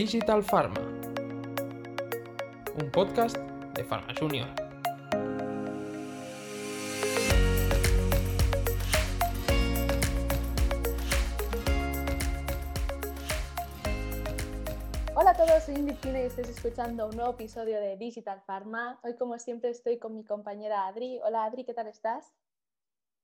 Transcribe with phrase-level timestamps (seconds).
[0.00, 0.80] Digital Pharma,
[2.80, 4.48] un podcast de Pharma Junior.
[15.14, 18.98] Hola a todos, soy Ingrid Pina y estáis escuchando un nuevo episodio de Digital Pharma.
[19.02, 21.20] Hoy, como siempre, estoy con mi compañera Adri.
[21.22, 22.32] Hola Adri, ¿qué tal estás?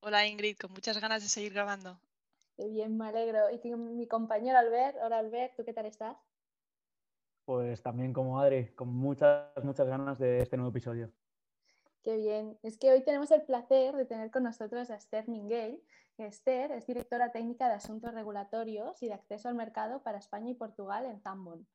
[0.01, 1.98] Hola Ingrid, con muchas ganas de seguir grabando.
[2.59, 3.48] Qué bien, me alegro.
[3.51, 4.98] Y con mi compañero Albert.
[5.02, 6.18] Hola Albert, ¿tú qué tal estás?
[7.46, 11.12] Pues también como Adri, con muchas, muchas ganas de este nuevo episodio.
[12.02, 12.59] Qué bien.
[12.64, 15.80] Es que hoy tenemos el placer de tener con nosotros a Esther Minguel.
[16.18, 20.54] Esther es directora técnica de Asuntos Regulatorios y de Acceso al Mercado para España y
[20.54, 21.68] Portugal en Zambon.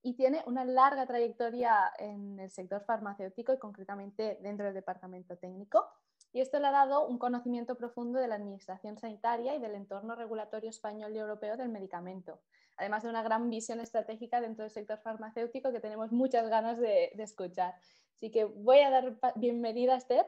[0.00, 5.88] Y tiene una larga trayectoria en el sector farmacéutico y concretamente dentro del departamento técnico.
[6.32, 10.14] Y esto le ha dado un conocimiento profundo de la administración sanitaria y del entorno
[10.14, 12.38] regulatorio español y europeo del medicamento
[12.76, 17.12] además de una gran visión estratégica dentro del sector farmacéutico que tenemos muchas ganas de,
[17.18, 17.74] escuchar.
[18.16, 20.26] Así que voy a dar bienvenida a Esther,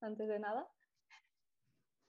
[0.00, 0.68] antes de nada.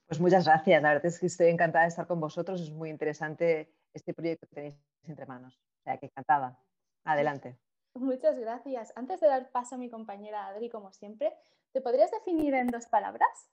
[0.08, 2.90] Pues muchas gracias, la verdad es que estoy encantada de estar con vosotros, es muy
[2.90, 5.56] interesante este proyecto que tenéis entre manos.
[5.80, 6.60] O sea, que encantada.
[7.04, 7.58] Adelante.
[7.94, 8.92] Muchas gracias.
[8.96, 11.34] Antes de dar paso a mi compañera Adri, como siempre,
[11.72, 13.52] ¿te podrías definir en dos palabras?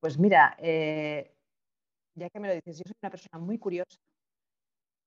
[0.00, 1.36] Pues mira, eh,
[2.14, 3.98] ya que me lo dices, yo soy una persona muy curiosa,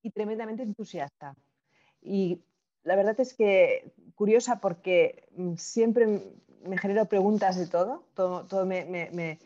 [0.04, 1.36] y tremendamente entusiasta.
[2.02, 2.44] Y
[2.84, 6.22] la verdad es que curiosa porque mm, siempre
[6.66, 9.40] me genero preguntas de todo, todo, me,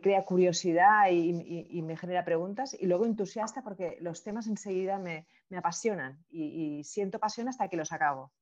[0.00, 2.76] crea curiosidad y, me genera preguntas.
[2.78, 7.92] Y luego entusiasta porque los temas enseguida me, apasionan y, siento pasión hasta que los
[7.92, 8.32] acabo.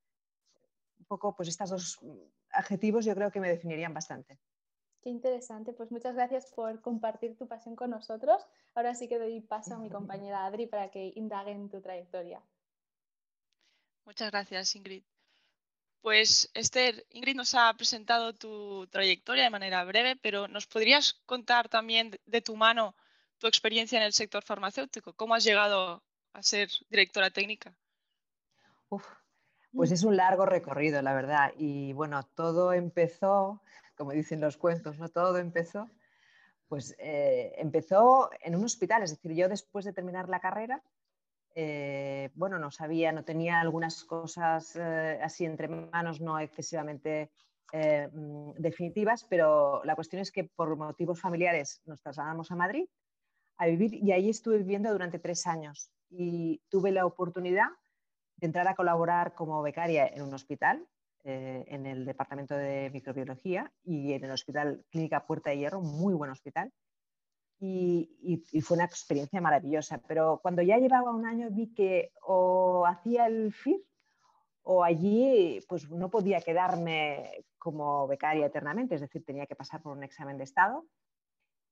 [0.99, 1.99] Un poco, pues estos dos
[2.51, 4.37] adjetivos yo creo que me definirían bastante.
[5.01, 8.45] Qué interesante, pues muchas gracias por compartir tu pasión con nosotros.
[8.75, 12.41] Ahora sí que doy paso a mi compañera Adri para que indague en tu trayectoria.
[14.05, 15.03] Muchas gracias, Ingrid.
[16.01, 21.69] Pues Esther, Ingrid nos ha presentado tu trayectoria de manera breve, pero ¿nos podrías contar
[21.69, 22.95] también de tu mano
[23.37, 25.13] tu experiencia en el sector farmacéutico?
[25.13, 27.75] ¿Cómo has llegado a ser directora técnica?
[29.73, 31.53] Pues es un largo recorrido, la verdad.
[31.57, 33.61] Y bueno, todo empezó
[33.99, 35.09] como dicen los cuentos, ¿no?
[35.09, 35.89] Todo empezó,
[36.69, 40.81] pues eh, empezó en un hospital, es decir, yo después de terminar la carrera,
[41.53, 47.29] eh, bueno, no sabía, no tenía algunas cosas eh, así entre manos, no excesivamente
[47.73, 52.87] mm, definitivas, pero la cuestión es que por motivos familiares nos trasladamos a Madrid
[53.57, 57.67] a vivir y ahí estuve viviendo durante tres años y tuve la oportunidad
[58.39, 60.87] de entrar a colaborar como becaria en un hospital
[61.25, 66.13] eh, en el departamento de microbiología y en el hospital Clínica Puerta de Hierro, muy
[66.13, 66.71] buen hospital.
[67.61, 70.01] Y, fue una experiencia maravillosa.
[70.07, 73.81] Pero cuando ya llevaba un año vi que o hacía el FIR
[74.63, 79.97] o allí pues no podía quedarme como becaria eternamente, es decir, tenía que pasar por
[79.97, 80.85] un examen de estado.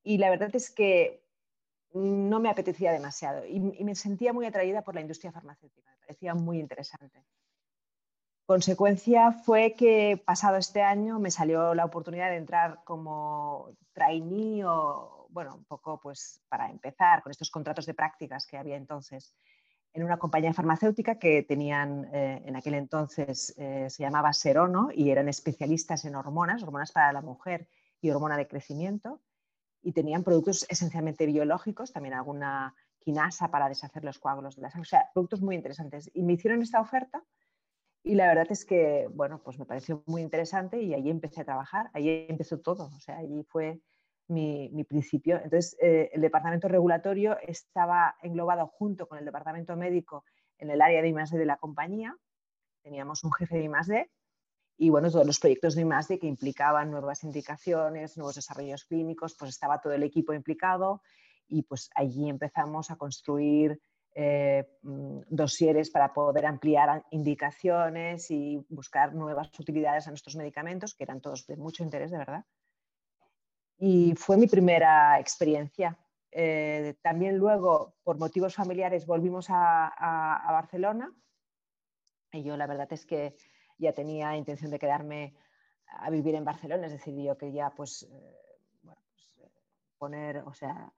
[0.04, 1.24] Y la verdad es que
[1.94, 6.36] no me apetecía demasiado y me sentía muy atraída por la industria farmacéutica, me parecía
[6.36, 7.24] muy interesante.
[8.48, 15.28] Consecuencia fue que pasado este año me salió la oportunidad de entrar como trainee o,
[15.32, 19.36] bueno, un poco pues para empezar con estos contratos de prácticas que había entonces
[19.92, 25.10] en una compañía farmacéutica que tenían eh, en aquel entonces, eh, se llamaba Serono y
[25.12, 27.68] eran especialistas en hormonas, hormonas para la mujer
[28.00, 29.20] y hormona de crecimiento
[29.88, 34.82] y tenían productos esencialmente biológicos, también alguna quinasa para deshacer los coágulos de la sangre,
[34.82, 36.12] o sea, productos muy interesantes.
[36.14, 37.24] Y me hicieron esta oferta
[38.04, 41.46] y la verdad es que, bueno, pues me pareció muy interesante y ahí empecé a
[41.46, 43.80] trabajar, ahí empezó todo, o sea, allí fue
[44.28, 45.38] mi, principio.
[45.38, 50.26] Entonces, eh, el departamento regulatorio estaba englobado junto con el departamento médico
[50.58, 52.14] en el área de I+D de la compañía.
[52.82, 54.12] Teníamos un jefe de I+D
[54.78, 59.50] y, bueno, todos los proyectos de I+D que implicaban nuevas indicaciones, nuevos desarrollos clínicos, pues
[59.50, 61.02] estaba todo el equipo implicado
[61.48, 63.80] y pues allí empezamos a construir
[64.20, 71.04] eh, mm, dosieres para poder ampliar indicaciones y buscar nuevas utilidades a nuestros medicamentos, que
[71.04, 72.46] eran todos de mucho interés, de verdad.
[73.78, 76.00] Y fue mi primera experiencia.
[76.32, 81.14] Eh, también luego, por motivos familiares, volvimos a, Barcelona.
[82.32, 83.38] Y yo la verdad es que
[83.78, 85.36] ya tenía intención de quedarme
[85.88, 88.36] a vivir en Barcelona, es decir, yo quería pues, eh,
[88.84, 89.32] pues
[89.98, 90.92] poner, o sea,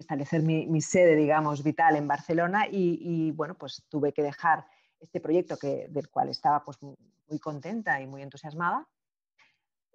[0.00, 4.66] establecer mi, sede, digamos, vital en Barcelona y, bueno, pues tuve que dejar
[4.98, 8.88] este proyecto que, del cual estaba pues, muy contenta y muy entusiasmada.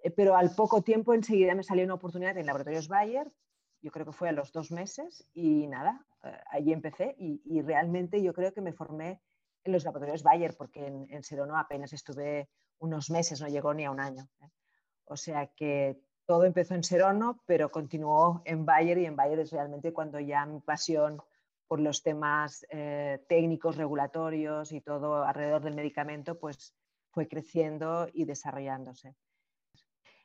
[0.02, 3.30] Eh, pero al poco tiempo enseguida me salió una oportunidad en Laboratorios Bayer.
[3.82, 8.22] yo creo que fue a los dos meses y nada, eh, allí empecé y, realmente
[8.22, 9.20] yo creo que me formé
[9.66, 12.48] en los laboratorios Bayer porque en, en Serono apenas estuve
[12.78, 14.28] unos meses, no llegó ni a un año.
[14.42, 14.50] ¿eh?
[15.04, 19.52] O sea que todo empezó en Serono, pero continuó en Bayer y en Bayer es
[19.52, 21.22] realmente cuando ya mi pasión
[21.68, 26.74] por los temas eh, técnicos, regulatorios y todo alrededor del medicamento, pues
[27.10, 29.14] fue creciendo y desarrollándose.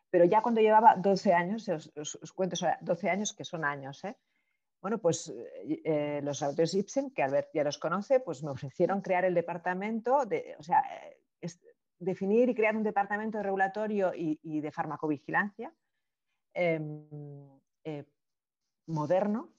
[0.10, 4.18] Pero ya cuando llevaba 12 años, os, cuento 12 años que son años, ¿eh?
[4.82, 5.34] Bueno, pues
[5.64, 10.26] eh, los autores Ipsen, que Albert ya los conoce, pues me ofrecieron crear el departamento,
[10.26, 10.84] de, o sea,
[12.00, 15.72] definir y crear un departamento de regulatorio y de farmacovigilancia
[16.54, 17.08] Em,
[17.86, 18.04] eh,
[18.86, 19.54] moderno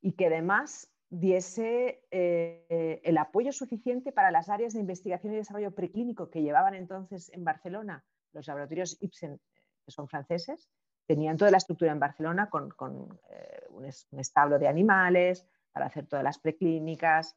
[0.00, 5.74] y que además diese eh, el apoyo suficiente para las áreas de investigación y desarrollo
[5.74, 9.38] preclínico que llevaban entonces en Barcelona los laboratorios Ipsen,
[9.84, 10.70] que son franceses,
[11.08, 13.84] tenían toda la estructura en Barcelona con, eh, un,
[14.20, 17.36] establo de animales para hacer todas las preclínicas.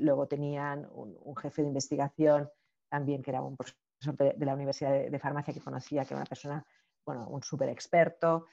[0.00, 2.50] luego tenían un, jefe de investigación
[2.88, 6.26] también que era un profesor de, la Universidad de, Farmacia que conocía, que era una
[6.26, 6.66] persona
[7.06, 8.46] bueno, un súper experto.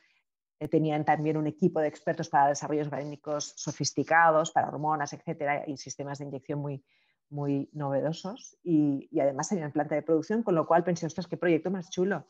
[0.59, 5.77] Eh, tenían también un equipo de expertos para desarrollos clínicos sofisticados, para hormonas, etcétera, y
[5.77, 6.83] sistemas de inyección muy,
[7.29, 8.57] muy novedosos.
[8.63, 12.25] Y, además tenían planta de producción, con lo cual pensé, ostras, qué proyecto más chulo.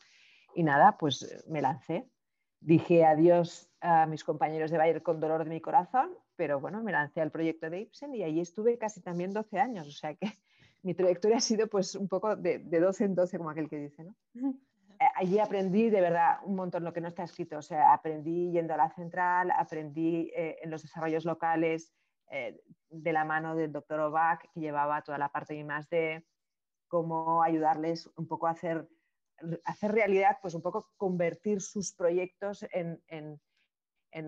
[0.54, 2.08] Y nada, pues eh, me lancé.
[2.60, 6.92] Dije adiós a mis compañeros de Bayer con dolor de mi corazón, pero bueno, me
[6.92, 9.86] lancé al proyecto de Ipsen y allí estuve casi también 12 años.
[9.86, 10.26] O sea que
[10.82, 13.78] mi trayectoria ha sido pues un poco de, de 12 en 12, como aquel que
[13.78, 14.14] dice, ¿no?
[15.00, 17.58] Eh, allí aprendí de verdad un montón lo que no está escrito.
[17.58, 21.92] O sea, aprendí yendo a la central, aprendí eh, en los desarrollos locales
[22.30, 22.60] eh,
[22.90, 26.26] de la mano del doctor Ovac, que llevaba toda la parte de I+D,
[26.88, 28.88] cómo ayudarles un poco a hacer,
[29.64, 33.40] hacer realidad, pues un poco convertir sus proyectos en, en,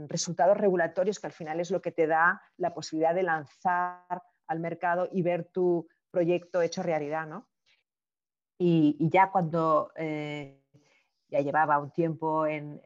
[0.08, 4.60] resultados regulatorios, que al final es lo que te da la posibilidad de lanzar al
[4.60, 7.48] mercado y ver tu proyecto hecho realidad, ¿no?
[8.58, 9.90] Y, ya cuando
[11.30, 12.80] ya llevaba un tiempo en,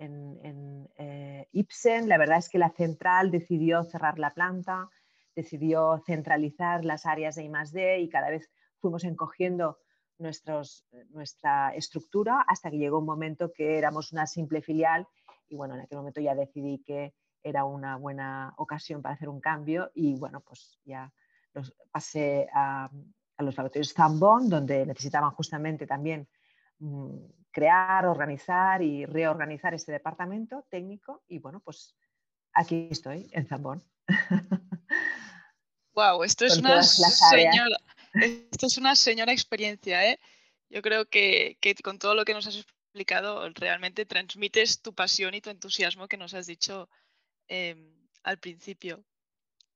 [0.96, 2.08] eh, Ipsen.
[2.08, 4.90] La verdad es que la central decidió cerrar la planta,
[5.34, 9.78] decidió centralizar las áreas de I+D y cada vez fuimos encogiendo
[10.18, 15.06] nuestros, nuestra estructura hasta que llegó un momento que éramos una simple filial
[15.48, 19.40] y bueno, en aquel momento ya decidí que era una buena ocasión para hacer un
[19.40, 21.12] cambio y bueno, pues ya
[21.52, 22.90] los, pasé a,
[23.36, 26.28] a los laboratorios Zambon, donde necesitaban justamente también
[26.78, 27.16] mm,
[27.50, 31.96] crear, organizar y reorganizar este departamento técnico y bueno, pues
[32.52, 33.82] aquí estoy en Zambón.
[35.94, 37.76] Wow, esto es, una señora,
[38.14, 40.18] esto es una señora experiencia, ¿eh?
[40.70, 45.40] Yo creo que, con todo lo que nos has explicado realmente transmites tu pasión y
[45.40, 46.88] tu entusiasmo que nos has dicho
[47.48, 49.04] em, al principio.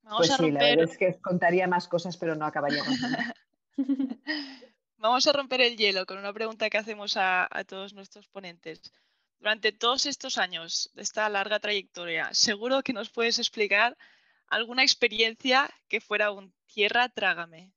[0.03, 2.89] Vamos pues a sí, la verdad es que contaría más cosas, pero no acabaríamos.
[4.99, 8.83] Vamos a romper el hielo con una pregunta que hacemos a, todos nuestros ponentes.
[9.39, 13.97] Durante todos estos años de esta larga trayectoria, seguro que nos puedes explicar
[14.49, 17.73] alguna experiencia que fuera un tierra trágame.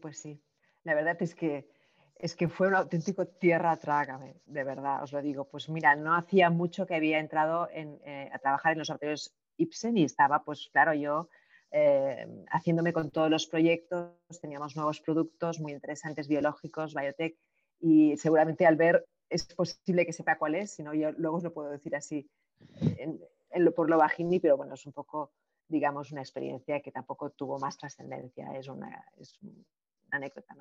[0.00, 0.40] Pues sí,
[0.82, 1.68] la verdad es que
[2.16, 5.44] es que fue un auténtico tierra trágame, de verdad, os lo digo.
[5.46, 9.96] Pues mira, no hacía mucho que había entrado eh, a trabajar en los sorteos Ipsen
[9.98, 11.28] y estaba, pues claro, yo
[11.70, 17.36] eh, haciéndome con todos los proyectos, teníamos nuevos productos muy interesantes, biológicos, biotech,
[17.80, 21.44] y seguramente al ver es posible que sepa cuál es, si no yo luego os
[21.44, 22.30] lo puedo decir así
[23.74, 25.32] por lo bajini, pero bueno, es un poco,
[25.68, 29.04] digamos, una experiencia que tampoco tuvo más trascendencia, es una,
[30.10, 30.54] anécdota.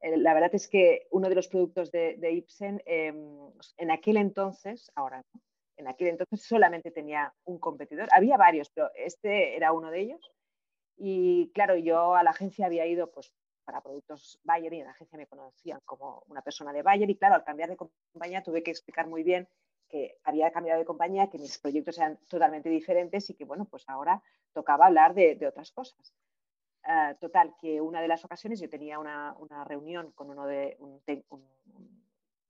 [0.00, 4.90] Eh, la verdad es que uno de los productos de, Ipsen, em, en aquel entonces,
[4.94, 5.24] ahora
[5.76, 8.08] en aquel entonces solamente tenía un competidor.
[8.12, 10.32] Había varios, pero este era uno de ellos.
[10.96, 13.32] Y claro, yo a la agencia había ido pues,
[13.64, 17.18] para productos Bayer y en la agencia me conocían como una persona de Bayer y
[17.18, 19.48] claro, al cambiar de compañía tuve que explicar muy bien
[19.88, 23.84] que había cambiado de compañía, que mis proyectos eran totalmente diferentes y que bueno, pues
[23.88, 26.14] ahora tocaba hablar de, otras cosas.
[26.82, 31.00] Ah, total, que una de las ocasiones yo tenía una, reunión con uno de un,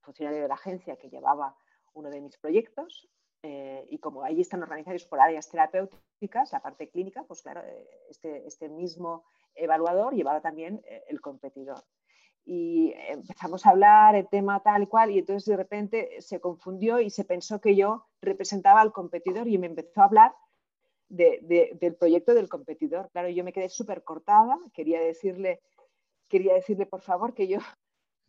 [0.01, 1.55] funcionario de la agencia que llevaba
[1.93, 3.09] uno de mis proyectos
[3.43, 7.87] eh, y como ahí están organizados por áreas terapéuticas, la parte clínica, pues claro, eh,
[8.09, 11.83] este, este mismo evaluador llevaba también eh, el competidor.
[12.49, 17.01] Y empezamos a hablar el tema tal y cual y entonces de repente se confundió
[17.01, 20.33] y se pensó que yo representaba al competidor y me empezó a hablar
[21.09, 23.09] del proyecto del competidor.
[23.11, 25.59] Claro, yo me quedé súper cortada, quería decirle,
[26.29, 27.59] quería decirle por favor que yo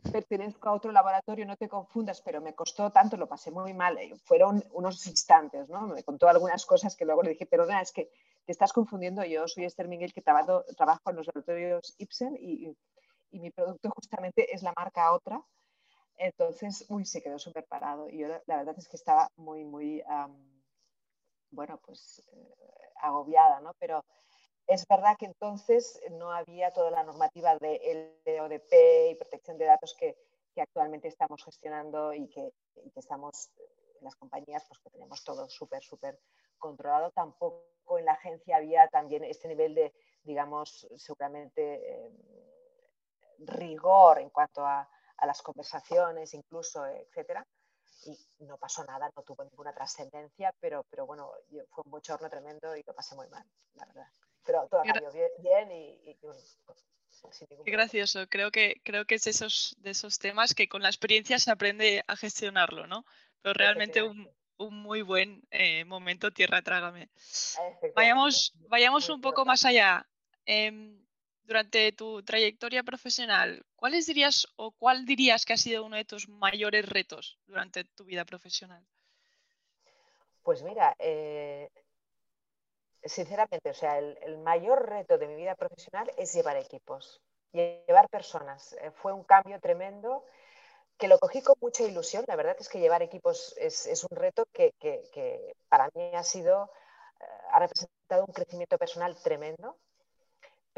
[0.12, 3.98] pertenezco a otro laboratorio, no te confundas, pero me costó tanto, lo pasé muy mal.
[3.98, 5.86] eh, Fueron unos instantes, ¿no?
[5.86, 8.10] Me contó algunas cosas que luego le dije, perdona, es que
[8.44, 9.24] te estás confundiendo.
[9.24, 12.74] Yo soy Esther Miguel, que trabajo, trabajo en los laboratorios Ipsen y,
[13.30, 15.42] y mi producto justamente es la marca otra.
[16.16, 18.08] Entonces, uy, se quedó súper parado.
[18.08, 20.02] Y yo la, verdad es que estaba muy, muy,
[21.50, 22.54] bueno, pues eh,
[23.00, 23.74] agobiada, ¿no?
[23.78, 24.04] Pero
[24.66, 29.94] es verdad que entonces no había toda la normativa de LODP y protección de datos
[29.98, 30.16] que,
[30.54, 32.52] que actualmente estamos gestionando y que,
[32.84, 36.18] y que estamos en las compañías, pues que tenemos todo súper, súper
[36.58, 37.10] controlado.
[37.12, 42.10] Tampoco en la agencia había también este nivel de, digamos, seguramente eh,
[43.38, 47.44] rigor en cuanto a, a las conversaciones, incluso, etcétera
[48.06, 52.28] y no pasó nada, no tuvo ninguna trascendencia, pero, pero bueno, yo- fue un bochorno
[52.30, 54.06] tremendo y lo pasé muy mal, la verdad.
[54.44, 56.38] Pero todo salió bien, bien y, y, bueno,
[57.64, 58.26] Qué gracioso.
[58.28, 62.02] Creo que, creo que es esos, de esos temas que con la experiencia se aprende
[62.06, 63.04] a gestionarlo, ¿no?
[63.42, 67.10] Pero realmente un, un muy buen eh, momento tierra trágame.
[67.94, 70.06] Vayamos, vayamos un poco más allá.
[70.46, 71.04] Em,
[71.48, 76.28] durante tu trayectoria profesional, ¿cuáles dirías o cuál dirías que ha sido uno de tus
[76.28, 78.82] mayores retos durante tu vida profesional?
[80.42, 81.68] Pues mira, eh,
[83.04, 87.20] sinceramente, o sea, el, mayor reto de mi vida profesional es llevar equipos,
[87.52, 88.74] llevar personas.
[88.80, 90.24] Eh, fue un cambio tremendo
[90.98, 92.24] que lo cogí con mucha ilusión.
[92.28, 96.12] La verdad es que llevar equipos es, es un reto que, que- que para mí
[96.14, 96.70] ha sido,
[97.20, 99.78] eh, ha representado un crecimiento personal tremendo.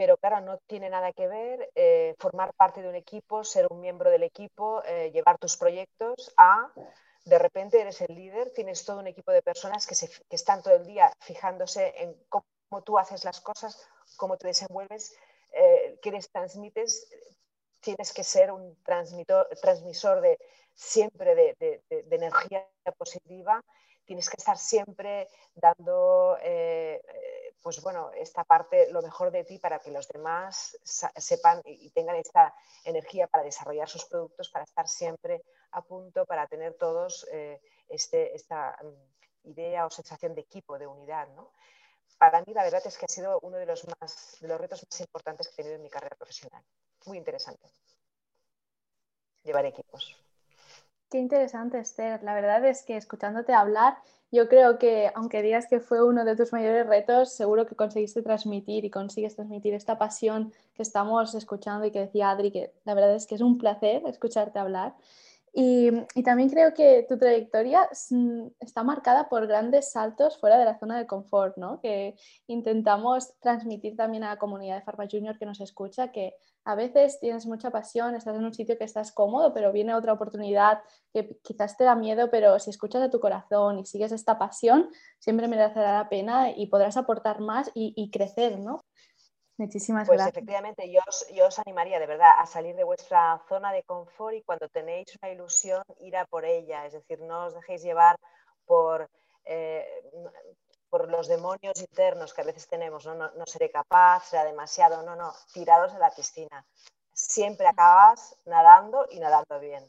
[0.00, 3.83] Pero claro, no tiene nada que ver eh, formar parte de un equipo, ser un
[3.83, 6.73] miembro del equipo, eh, llevar tus proyectos a,
[7.26, 10.62] de repente eres el líder, tienes todo un equipo de personas que, se, que están
[10.62, 15.14] todo el día fijándose en cómo tú haces las cosas, cómo te desenvuelves,
[15.52, 17.07] eh, qué les transmites,
[17.80, 20.38] tienes que ser un transmisor de
[20.73, 22.66] siempre de, de energía
[22.97, 23.62] positiva,
[24.11, 27.00] tienes que estar siempre dando, eh,
[27.62, 32.17] pues bueno, esta parte, lo mejor de ti para que los demás sepan y tengan
[32.17, 37.61] esta energía para desarrollar sus productos, para estar siempre a punto, para tener todos eh,
[37.88, 38.76] este, esta
[39.45, 41.52] idea o sensación de equipo, de unidad, ¿no?
[42.19, 44.85] Para mí la verdad es que ha sido uno de los, más, de los retos
[44.90, 46.62] más importantes que he tenido en mi carrera profesional.
[47.07, 47.67] Muy interesante.
[49.43, 50.17] Llevar equipos.
[51.11, 52.23] Qué interesante, Esther.
[52.23, 56.37] La verdad es que escuchándote hablar, yo creo que aunque digas que fue uno de
[56.37, 61.84] tus mayores retos, seguro que conseguiste transmitir y consigues transmitir esta pasión que estamos escuchando
[61.84, 64.94] y que decía Adri, que la verdad es que es un placer escucharte hablar.
[65.52, 67.88] Y, y, también creo que tu trayectoria
[68.60, 71.80] está marcada por grandes saltos fuera de la zona de confort, ¿no?
[71.80, 72.14] Que
[72.46, 77.19] intentamos transmitir también a la comunidad de Pharma Junior que nos escucha que a veces
[77.21, 81.38] tienes mucha pasión, estás en un sitio que estás cómodo, pero viene otra oportunidad que
[81.43, 85.49] quizás te da miedo, pero si escuchas a tu corazón y sigues esta pasión, siempre
[85.49, 88.81] merecerá la pena y podrás aportar más y, y crecer, ¿no?
[89.61, 90.37] Muchísimas pues gracias.
[90.37, 94.35] efectivamente, yo os, yo os, animaría de verdad a salir de vuestra zona de confort
[94.35, 96.87] y cuando tenéis una ilusión, ir a por ella.
[96.87, 98.17] Es decir, no os dejéis llevar
[98.64, 99.11] por,
[99.45, 99.87] eh,
[100.90, 103.06] por los demonios internos que a veces tenemos.
[103.06, 103.14] ¿no?
[103.14, 105.02] No, no seré capaz, será demasiado.
[105.02, 106.66] No, no, tiraros a la piscina.
[107.12, 109.85] Siempre acabas nadando y nadando bien.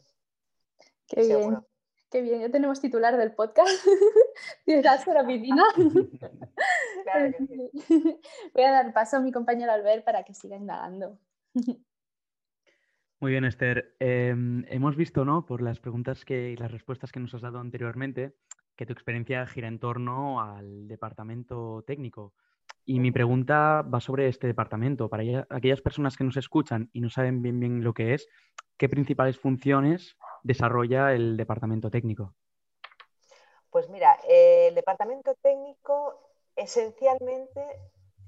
[1.08, 1.48] Qué Seguro.
[1.48, 1.66] bien.
[2.12, 3.70] Qué bien, ya tenemos titular del podcast.
[4.66, 5.64] Tirarse a la piscina.
[7.04, 8.20] Claro que sí.
[8.54, 11.18] Voy a dar paso a mi compañero Albert para que siga indagando.
[13.18, 13.96] Muy bien, Esther.
[13.98, 14.34] Eh,
[14.68, 15.46] hemos visto, ¿no?
[15.46, 18.36] Por las preguntas que, y las respuestas que nos has dado anteriormente,
[18.76, 22.34] que tu experiencia gira en torno al departamento técnico.
[22.84, 25.08] Y mi pregunta va sobre este departamento.
[25.08, 28.28] Para aquellas personas que nos escuchan y no saben bien bien lo que es,
[28.76, 32.34] ¿qué principales funciones desarrolla el departamento técnico?
[33.70, 36.18] Pues mira, eh, el departamento técnico
[36.56, 37.64] esencialmente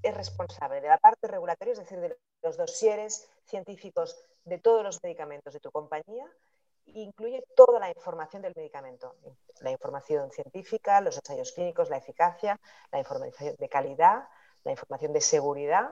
[0.03, 5.03] es responsable de la parte regulatoria, es decir, de los dosieres científicos de todos los
[5.03, 6.27] medicamentos de tu compañía
[6.87, 9.17] incluye toda la información del medicamento,
[9.61, 12.61] la información científica, los ensayos clínicos, la eficacia,
[12.93, 14.29] la información de calidad,
[14.64, 15.91] la información de seguridad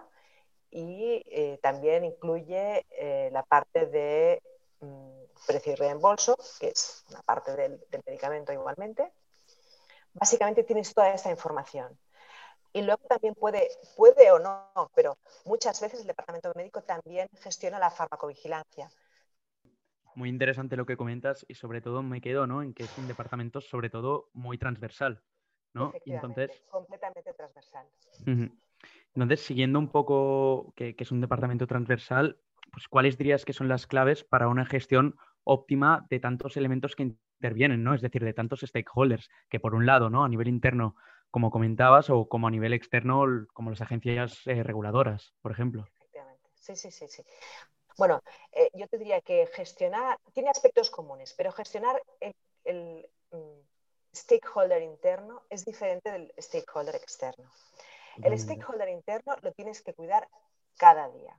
[0.70, 4.42] y eh, también incluye eh, la parte de
[4.80, 9.12] mm, precio y reembolso, que es una parte del, medicamento igualmente.
[10.14, 11.98] Básicamente tienes toda esta información.
[12.72, 17.78] Y luego también puede, puede o no, pero muchas veces el departamento médico también gestiona
[17.78, 18.90] la farmacovigilancia.
[20.14, 22.62] Muy interesante lo que comentas y sobre todo me quedo ¿no?
[22.62, 25.22] en que es un departamento sobre todo muy transversal.
[25.74, 25.92] ¿no?
[26.04, 27.86] Y entonces, completamente transversal.
[28.26, 28.52] Uh -huh.
[29.14, 32.38] Entonces, siguiendo un poco que, que, es un departamento transversal,
[32.72, 37.02] pues, ¿cuáles dirías que son las claves para una gestión óptima de tantos elementos que
[37.04, 37.94] intervienen, ¿no?
[37.94, 40.24] Es decir, de tantos stakeholders, que por un lado, ¿no?
[40.24, 40.96] A nivel interno,
[41.30, 45.84] como comentabas, o como a nivel externo, como las agencias eh, reguladoras, por ejemplo.
[45.96, 46.50] Efectivamente.
[46.54, 47.22] Sí, sí, sí, sí.
[47.96, 48.22] Bueno,
[48.52, 52.02] eh, yo te diría que gestionar, tiene aspectos comunes, pero gestionar
[52.64, 53.60] el, mm,
[54.14, 57.50] stakeholder interno es diferente del stakeholder externo.
[58.22, 60.28] El stakeholder interno lo tienes que cuidar
[60.76, 61.34] cada día.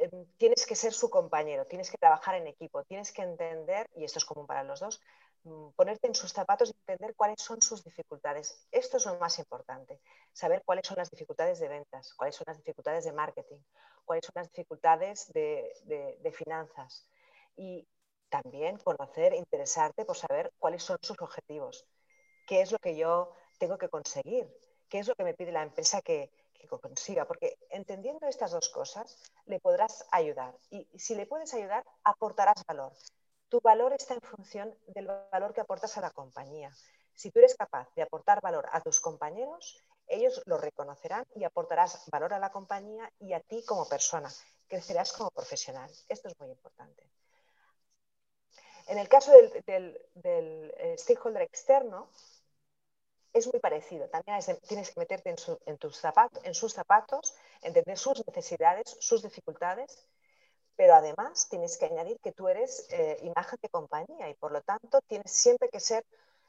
[0.00, 4.04] Eh, tienes que ser su compañero, tienes que trabajar en equipo, tienes que entender, y
[4.04, 5.00] esto es común para los dos,
[5.44, 8.66] mm, ponerte en sus zapatos y entender cuáles son sus dificultades.
[8.70, 10.00] Esto es lo más importante,
[10.32, 13.60] saber cuáles son las dificultades de ventas, cuáles son las dificultades de marketing,
[14.04, 17.08] cuáles son las dificultades de, finanzas.
[17.56, 17.86] Y
[18.28, 21.86] también conocer, interesarte por saber cuáles son sus objetivos,
[22.46, 24.48] qué es lo que yo tengo que conseguir,
[24.88, 26.30] qué es lo que me pide la empresa que,
[26.80, 32.64] consiga, porque entendiendo estas dos cosas le podrás ayudar y si le puedes ayudar aportarás
[32.66, 32.92] valor.
[33.48, 36.72] Tu valor está en función del valor que aportas a la compañía.
[37.14, 42.08] Si tú eres capaz de aportar valor a tus compañeros, ellos lo reconocerán y aportarás
[42.10, 44.30] valor a la compañía y a ti como persona.
[44.68, 45.90] Crecerás como profesional.
[46.08, 47.08] Esto es muy importante.
[48.86, 49.32] En el caso
[49.66, 52.08] del, eh, stakeholder externo,
[53.32, 54.08] es muy parecido.
[54.08, 55.78] También tienes que meterte en,
[56.54, 60.06] sus zapatos, entender sus necesidades, sus dificultades,
[60.76, 64.60] pero además tienes que añadir que tú eres eh, imagen de compañía y por lo
[64.62, 66.04] tanto tienes siempre que ser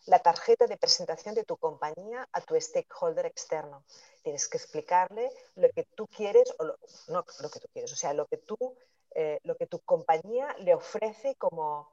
[0.06, 3.84] la tarjeta de presentación de tu compañía a tu stakeholder externo.
[4.24, 6.66] Tienes que explicarle lo que tú quieres, o
[7.08, 8.58] no lo que tú quieres, o sea, lo que, tú,
[9.16, 11.90] eh, lo que tu compañía le ofrece como,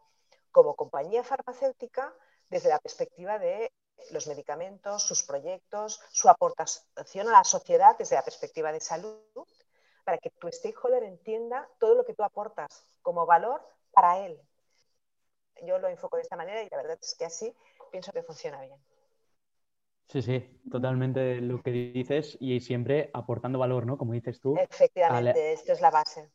[0.51, 2.15] como compañía farmacéutica
[2.49, 3.73] desde la perspectiva de
[4.11, 9.47] los medicamentos, sus proyectos, su aportación a la sociedad desde la perspectiva de salud,
[10.05, 14.41] para que tu stakeholder entienda todo lo que tú aportas como valor para él.
[15.63, 17.55] Yo lo enfoco de esta manera y la verdad es que así
[17.93, 18.81] pienso que funciona bien.
[20.09, 23.97] Sí, sí, totalmente lo que dices y siempre aportando valor, ¿no?
[23.97, 24.57] Como dices tú.
[24.59, 26.29] Efectivamente, esto es la base.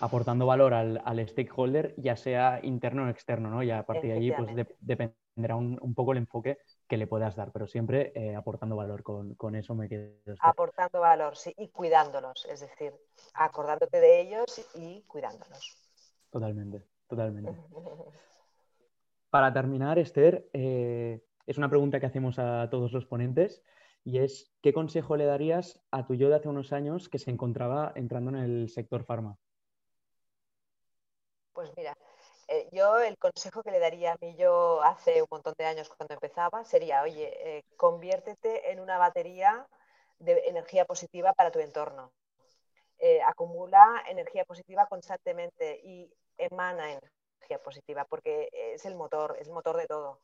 [0.00, 3.62] Aportando valor al, stakeholder, ya sea interno o externo, ¿no?
[3.62, 6.58] Y a partir de allí, pues dependerá un, poco el enfoque
[6.88, 9.02] que le puedas dar, pero siempre eh, aportando valor.
[9.02, 10.12] Con, eso me quedo.
[10.40, 12.92] Aportando valor, sí, y cuidándolos, es decir,
[13.34, 15.78] acordándote de ellos y cuidándolos.
[16.30, 17.52] Totalmente, totalmente.
[19.32, 23.62] Para terminar, Esther, eh, es una pregunta que hacemos a todos los ponentes
[24.04, 27.30] y es, ¿qué consejo le darías a tu yo de hace unos años que se
[27.30, 29.38] encontraba entrando en el sector farma?
[31.54, 31.96] Pues mira,
[32.46, 35.88] eh, yo el consejo que le daría a mí yo hace un montón de años
[35.96, 39.66] cuando empezaba sería, oye, eh, conviértete en una batería
[40.18, 42.12] de energía positiva para tu entorno.
[43.26, 46.92] acumula energía positiva constantemente y emana
[47.42, 50.20] energía positiva, porque es el motor, es el motor de todo.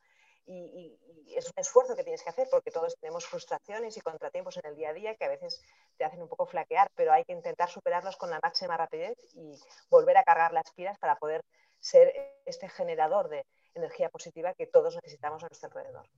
[0.47, 0.99] Y,
[1.37, 4.77] es un esfuerzo que tienes que hacer porque todos tenemos frustraciones y contratiempos en el
[4.77, 5.63] día a día que a veces
[5.99, 9.61] te hacen un poco flaquear, pero hay que intentar superarlos con la máxima rapidez y
[9.91, 11.45] volver a cargar las pilas para poder
[11.81, 16.09] ser este generador de energía positiva que todos necesitamos a nuestro alrededor.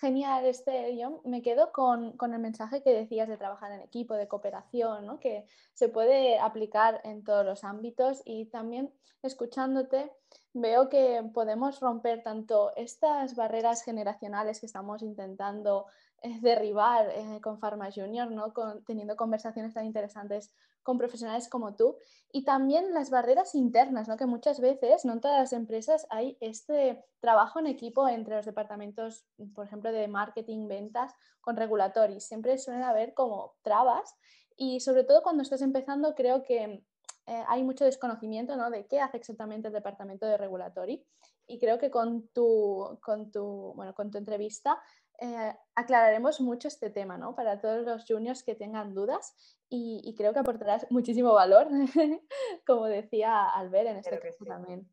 [0.00, 4.28] Genial, este, yo me quedo con, el mensaje que decías de trabajar en equipo, de
[4.28, 10.10] cooperación, que se puede aplicar en todos los ámbitos y también escuchándote
[10.52, 15.86] veo que podemos romper tanto estas barreras generacionales que estamos intentando
[16.22, 18.52] eh, derribar eh, con Pharma Junior, ¿no?
[18.84, 21.96] teniendo conversaciones tan interesantes con profesionales como tú,
[22.32, 24.16] y también las barreras internas, ¿no?
[24.16, 28.46] que muchas veces, no en todas las empresas, hay este trabajo en equipo entre los
[28.46, 32.20] departamentos, por ejemplo, de marketing, ventas, con regulatory.
[32.20, 34.14] Siempre suelen haber como trabas
[34.56, 36.84] y sobre todo cuando estás empezando creo que
[37.30, 38.70] eh, hay mucho desconocimiento ¿no?
[38.70, 41.06] de qué hace exactamente el departamento de regulatory
[41.46, 44.82] y creo que con tu, con tu, bueno, con tu entrevista
[45.20, 47.36] eh, aclararemos mucho este tema ¿no?
[47.36, 49.36] para todos los juniors que tengan dudas
[49.68, 51.68] y, creo que aportarás muchísimo valor,
[52.66, 54.90] como decía Albert en este caso también.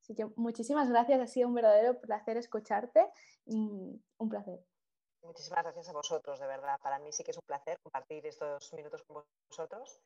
[0.00, 3.06] Así que muchísimas gracias, ha sido un verdadero placer escucharte,
[3.44, 4.64] mm, un placer.
[5.20, 6.78] Muchísimas gracias a vosotros, de verdad.
[6.82, 10.00] Para mí sí que es un placer compartir estos minutos con vosotros.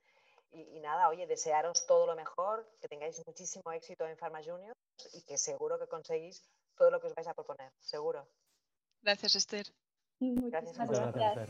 [0.50, 4.78] Y, y, nada, oye, desearos todo lo mejor, que tengáis muchísimo éxito en Pharma Juniors
[5.12, 6.42] y que seguro que conseguís
[6.76, 8.26] todo lo que os vais a proponer, seguro.
[9.02, 9.66] Gracias, Esther.
[10.20, 11.48] Muchas gracias.